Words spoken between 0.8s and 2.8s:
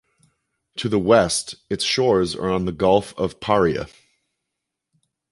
the west its shores are on the